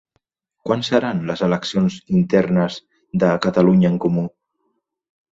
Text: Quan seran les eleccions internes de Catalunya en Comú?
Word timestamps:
Quan 0.67 0.79
seran 0.85 1.19
les 1.31 1.43
eleccions 1.47 1.97
internes 2.19 2.77
de 3.25 3.29
Catalunya 3.43 3.91
en 3.93 3.99
Comú? 4.07 4.23